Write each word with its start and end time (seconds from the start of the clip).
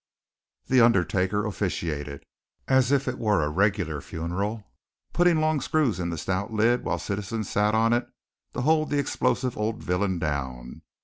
The 0.65 0.81
undertaker 0.81 1.45
officiated, 1.45 2.25
as 2.67 2.91
if 2.91 3.07
it 3.07 3.19
were 3.19 3.43
a 3.43 3.49
regular 3.49 4.01
funeral, 4.01 4.63
putting 5.13 5.35
the 5.35 5.41
long 5.41 5.61
screws 5.61 5.99
in 5.99 6.09
the 6.09 6.17
stout 6.17 6.51
lid 6.51 6.83
while 6.83 6.97
citizens 6.97 7.51
sat 7.51 7.75
on 7.75 7.93
it 7.93 8.07
to 8.55 8.61
hold 8.61 8.89
the 8.89 8.97
explosive 8.97 9.55
old 9.55 9.83
villain 9.83 10.17
down. 10.17 10.81